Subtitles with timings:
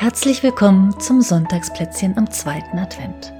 [0.00, 3.34] Herzlich willkommen zum Sonntagsplätzchen am zweiten Advent.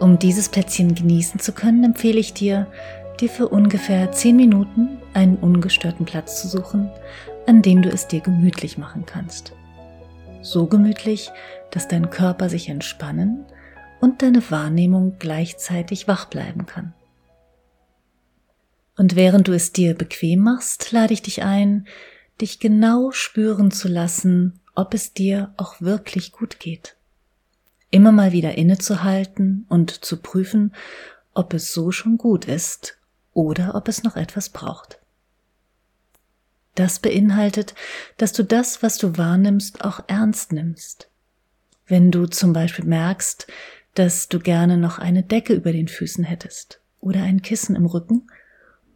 [0.00, 2.66] Um dieses Plätzchen genießen zu können, empfehle ich dir,
[3.20, 6.90] dir für ungefähr 10 Minuten einen ungestörten Platz zu suchen,
[7.46, 9.52] an dem du es dir gemütlich machen kannst.
[10.42, 11.30] So gemütlich,
[11.70, 13.46] dass dein Körper sich entspannen
[14.00, 16.92] und deine Wahrnehmung gleichzeitig wach bleiben kann.
[18.96, 21.86] Und während du es dir bequem machst, lade ich dich ein,
[22.40, 26.96] dich genau spüren zu lassen, ob es dir auch wirklich gut geht.
[27.90, 30.74] Immer mal wieder innezuhalten und zu prüfen,
[31.34, 32.98] ob es so schon gut ist
[33.34, 34.98] oder ob es noch etwas braucht.
[36.74, 37.74] Das beinhaltet,
[38.16, 41.10] dass du das, was du wahrnimmst, auch ernst nimmst.
[41.86, 43.48] Wenn du zum Beispiel merkst,
[43.94, 48.30] dass du gerne noch eine Decke über den Füßen hättest oder ein Kissen im Rücken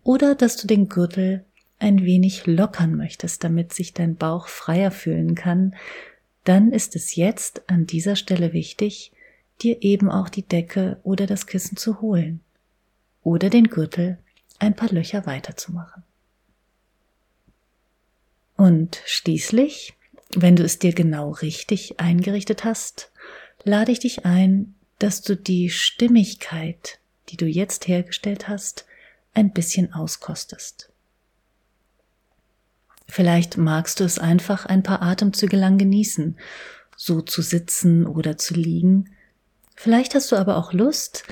[0.03, 1.45] oder dass du den Gürtel
[1.79, 5.75] ein wenig lockern möchtest, damit sich dein Bauch freier fühlen kann,
[6.45, 9.13] dann ist es jetzt an dieser Stelle wichtig,
[9.63, 12.41] dir eben auch die Decke oder das Kissen zu holen
[13.23, 14.19] oder den Gürtel
[14.59, 16.03] ein paar Löcher weiterzumachen.
[18.57, 19.95] Und schließlich,
[20.35, 23.11] wenn du es dir genau richtig eingerichtet hast,
[23.65, 28.87] lade ich dich ein, dass du die Stimmigkeit, die du jetzt hergestellt hast,
[29.33, 30.91] ein bisschen auskostest.
[33.07, 36.37] Vielleicht magst du es einfach ein paar Atemzüge lang genießen,
[36.97, 39.11] so zu sitzen oder zu liegen.
[39.77, 41.25] Vielleicht hast du aber auch Lust,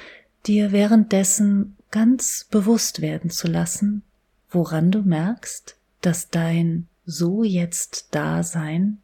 [0.47, 4.03] dir währenddessen ganz bewusst werden zu lassen,
[4.51, 8.99] woran du merkst, dass dein so jetzt Dasein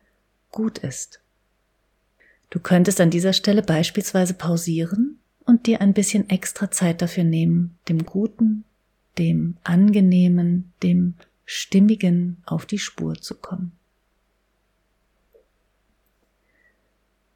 [0.50, 1.20] gut ist.
[2.50, 7.78] Du könntest an dieser Stelle beispielsweise pausieren und dir ein bisschen extra Zeit dafür nehmen,
[7.88, 8.64] dem Guten,
[9.18, 11.14] dem Angenehmen, dem
[11.50, 13.72] Stimmigen auf die Spur zu kommen.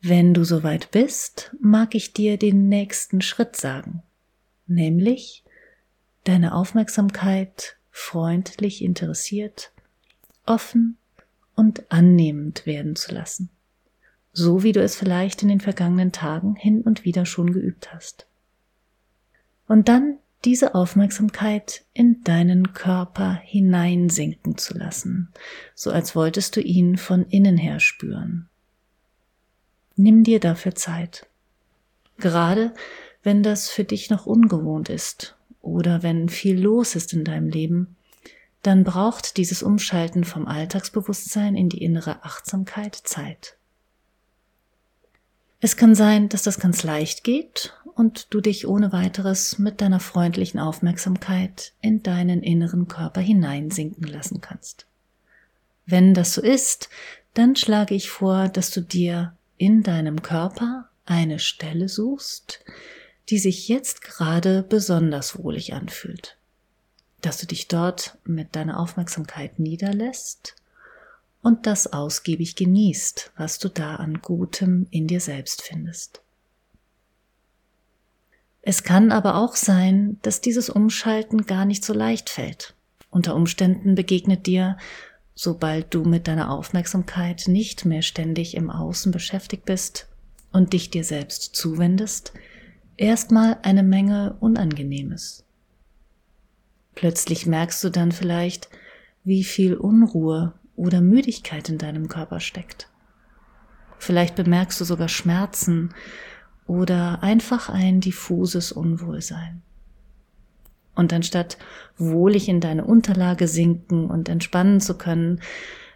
[0.02, 4.02] Wenn du soweit bist, mag ich dir den nächsten Schritt sagen,
[4.66, 5.44] nämlich
[6.24, 9.72] deine Aufmerksamkeit freundlich interessiert,
[10.44, 10.98] offen
[11.54, 13.48] und annehmend werden zu lassen,
[14.34, 18.26] so wie du es vielleicht in den vergangenen Tagen hin und wieder schon geübt hast.
[19.66, 25.32] Und dann diese Aufmerksamkeit in deinen Körper hineinsinken zu lassen,
[25.74, 28.48] so als wolltest du ihn von innen her spüren.
[29.96, 31.26] Nimm dir dafür Zeit.
[32.18, 32.74] Gerade
[33.22, 37.96] wenn das für dich noch ungewohnt ist oder wenn viel los ist in deinem Leben,
[38.62, 43.56] dann braucht dieses Umschalten vom Alltagsbewusstsein in die innere Achtsamkeit Zeit.
[45.60, 50.00] Es kann sein, dass das ganz leicht geht und du dich ohne weiteres mit deiner
[50.00, 54.86] freundlichen Aufmerksamkeit in deinen inneren Körper hineinsinken lassen kannst.
[55.86, 56.88] Wenn das so ist,
[57.34, 62.64] dann schlage ich vor, dass du dir in deinem Körper eine Stelle suchst,
[63.28, 66.36] die sich jetzt gerade besonders wohlig anfühlt.
[67.20, 70.56] Dass du dich dort mit deiner Aufmerksamkeit niederlässt
[71.42, 76.21] und das ausgiebig genießt, was du da an Gutem in dir selbst findest.
[78.62, 82.74] Es kann aber auch sein, dass dieses Umschalten gar nicht so leicht fällt.
[83.10, 84.78] Unter Umständen begegnet dir,
[85.34, 90.08] sobald du mit deiner Aufmerksamkeit nicht mehr ständig im Außen beschäftigt bist
[90.52, 92.32] und dich dir selbst zuwendest,
[92.96, 95.44] erstmal eine Menge Unangenehmes.
[96.94, 98.68] Plötzlich merkst du dann vielleicht,
[99.24, 102.88] wie viel Unruhe oder Müdigkeit in deinem Körper steckt.
[103.98, 105.94] Vielleicht bemerkst du sogar Schmerzen
[106.66, 109.62] oder einfach ein diffuses Unwohlsein.
[110.94, 111.58] Und anstatt
[111.96, 115.40] wohlig in deine Unterlage sinken und entspannen zu können,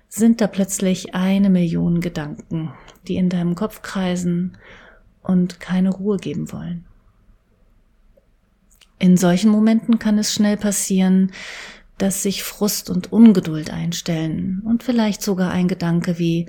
[0.08, 2.72] sind da plötzlich eine Million Gedanken,
[3.06, 4.56] die in deinem Kopf kreisen
[5.22, 6.86] und keine Ruhe geben wollen.
[8.98, 11.32] In solchen Momenten kann es schnell passieren,
[11.98, 16.46] dass sich Frust und Ungeduld einstellen und vielleicht sogar ein Gedanke wie,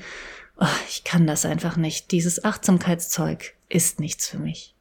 [0.57, 4.75] oh, ich kann das einfach nicht, dieses Achtsamkeitszeug ist nichts für mich.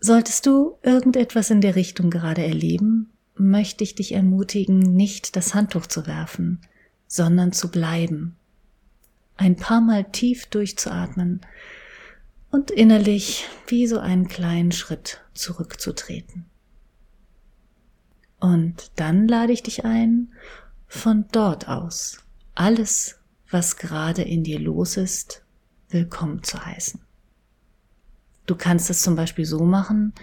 [0.00, 5.86] Solltest du irgendetwas in der Richtung gerade erleben, möchte ich dich ermutigen, nicht das Handtuch
[5.86, 6.60] zu werfen,
[7.06, 8.36] sondern zu bleiben.
[9.36, 11.40] Ein paar Mal tief durchzuatmen
[12.50, 16.46] und innerlich wie so einen kleinen Schritt zurückzutreten.
[18.40, 20.32] Und dann lade ich dich ein,
[20.86, 22.18] von dort aus
[22.54, 23.18] alles,
[23.50, 25.44] was gerade in dir los ist,
[25.90, 27.07] willkommen zu heißen.
[28.48, 30.14] Du kannst es zum Beispiel so machen,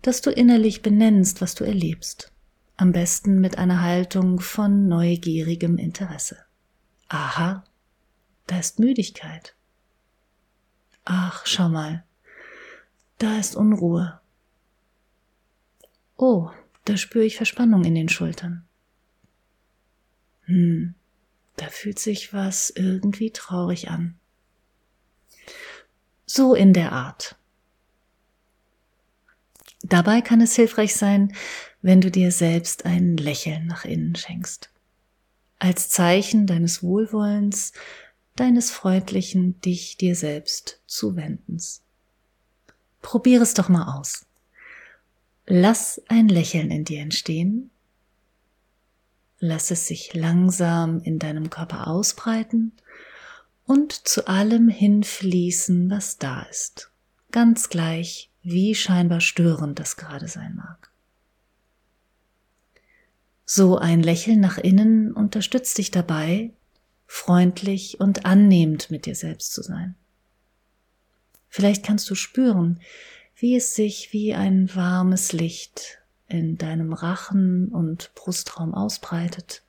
[0.00, 2.32] dass du innerlich benennst, was du erlebst.
[2.78, 6.38] Am besten mit einer Haltung von neugierigem Interesse.
[7.10, 7.62] Aha,
[8.46, 9.54] da ist Müdigkeit.
[11.04, 12.02] Ach, schau mal,
[13.18, 14.18] da ist Unruhe.
[16.16, 16.50] Oh,
[16.86, 18.64] da spüre ich Verspannung in den Schultern.
[20.44, 20.94] Hm,
[21.56, 24.18] da fühlt sich was irgendwie traurig an.
[26.24, 27.36] So in der Art.
[29.82, 31.34] Dabei kann es hilfreich sein,
[31.82, 34.70] wenn du dir selbst ein Lächeln nach innen schenkst.
[35.58, 37.72] Als Zeichen deines Wohlwollens,
[38.36, 41.82] deines freundlichen dich dir selbst zuwendens.
[43.02, 44.26] Probier es doch mal aus.
[45.46, 47.70] Lass ein Lächeln in dir entstehen.
[49.38, 52.72] Lass es sich langsam in deinem Körper ausbreiten
[53.64, 56.90] und zu allem hinfließen, was da ist.
[57.32, 60.90] Ganz gleich, wie scheinbar störend das gerade sein mag.
[63.44, 66.52] So ein Lächeln nach innen unterstützt dich dabei,
[67.06, 69.96] freundlich und annehmend mit dir selbst zu sein.
[71.48, 72.80] Vielleicht kannst du spüren,
[73.34, 75.98] wie es sich wie ein warmes Licht
[76.28, 79.64] in deinem Rachen und Brustraum ausbreitet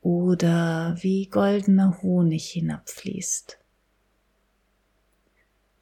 [0.00, 3.58] oder wie goldener Honig hinabfließt.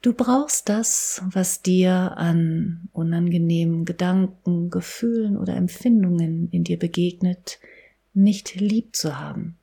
[0.03, 7.57] Du brauchst das, was dir an unangenehmen Gedanken, Gefühlen oder Empfindungen in dir begegnet,
[8.13, 9.57] nicht lieb zu haben,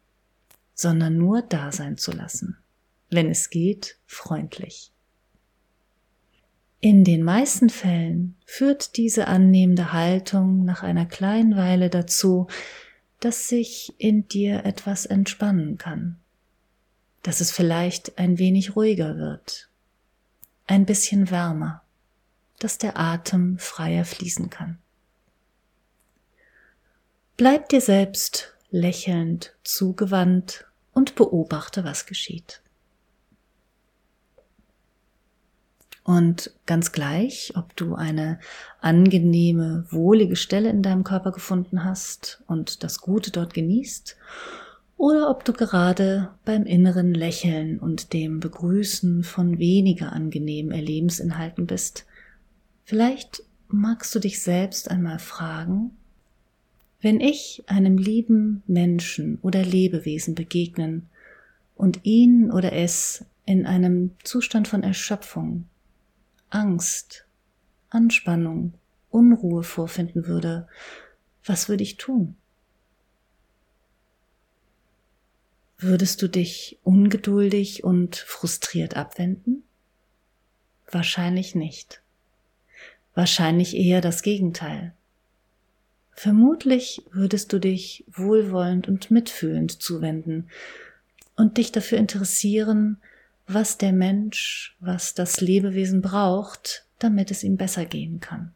[0.72, 2.56] sondern nur da sein zu lassen,
[3.10, 4.92] wenn es geht, freundlich.
[6.80, 12.46] In den meisten Fällen führt diese annehmende Haltung nach einer kleinen Weile dazu,
[13.20, 16.16] dass sich in dir etwas entspannen kann,
[17.22, 19.69] dass es vielleicht ein wenig ruhiger wird,
[20.70, 21.82] ein bisschen wärmer,
[22.60, 24.78] dass der Atem freier fließen kann.
[27.36, 32.62] Bleib dir selbst lächelnd zugewandt und beobachte, was geschieht.
[36.04, 38.38] Und ganz gleich, ob du eine
[38.80, 44.16] angenehme, wohlige Stelle in deinem Körper gefunden hast und das Gute dort genießt,
[45.00, 52.04] oder ob du gerade beim inneren Lächeln und dem Begrüßen von weniger angenehmen Erlebensinhalten bist,
[52.84, 55.92] vielleicht magst du dich selbst einmal fragen,
[57.00, 61.08] wenn ich einem lieben Menschen oder Lebewesen begegnen
[61.76, 65.64] und ihn oder es in einem Zustand von Erschöpfung
[66.50, 67.24] Angst,
[67.88, 68.74] Anspannung,
[69.08, 70.68] Unruhe vorfinden würde,
[71.42, 72.36] was würde ich tun?
[75.82, 79.62] Würdest du dich ungeduldig und frustriert abwenden?
[80.90, 82.02] Wahrscheinlich nicht.
[83.14, 84.92] Wahrscheinlich eher das Gegenteil.
[86.12, 90.50] Vermutlich würdest du dich wohlwollend und mitfühlend zuwenden
[91.34, 92.98] und dich dafür interessieren,
[93.46, 98.52] was der Mensch, was das Lebewesen braucht, damit es ihm besser gehen kann.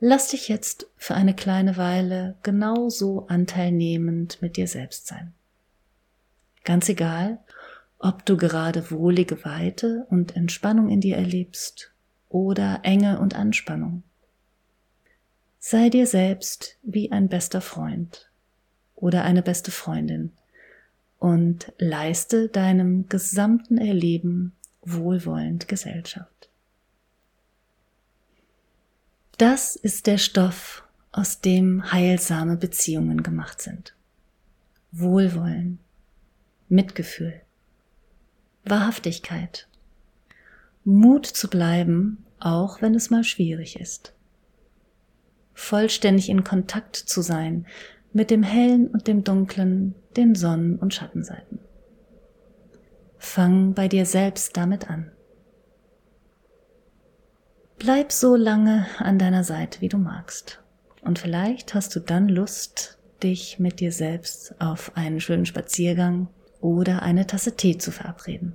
[0.00, 5.32] Lass dich jetzt für eine kleine Weile genauso anteilnehmend mit dir selbst sein.
[6.64, 7.38] Ganz egal,
[7.98, 11.92] ob du gerade wohlige Weite und Entspannung in dir erlebst
[12.28, 14.02] oder Enge und Anspannung.
[15.58, 18.30] Sei dir selbst wie ein bester Freund
[18.94, 20.32] oder eine beste Freundin,
[21.24, 24.52] und leiste deinem gesamten Erleben
[24.82, 26.33] wohlwollend Gesellschaft.
[29.38, 33.94] Das ist der Stoff, aus dem heilsame Beziehungen gemacht sind.
[34.92, 35.80] Wohlwollen,
[36.68, 37.40] Mitgefühl,
[38.64, 39.66] Wahrhaftigkeit,
[40.84, 44.12] Mut zu bleiben, auch wenn es mal schwierig ist.
[45.52, 47.66] Vollständig in Kontakt zu sein
[48.12, 51.58] mit dem Hellen und dem Dunklen, den Sonnen- und Schattenseiten.
[53.18, 55.10] Fang bei dir selbst damit an.
[57.84, 60.58] Bleib so lange an deiner Seite, wie du magst.
[61.02, 66.28] Und vielleicht hast du dann Lust, dich mit dir selbst auf einen schönen Spaziergang
[66.62, 68.54] oder eine Tasse Tee zu verabreden.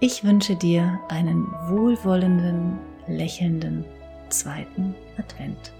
[0.00, 3.84] Ich wünsche dir einen wohlwollenden, lächelnden
[4.30, 5.74] zweiten Advent.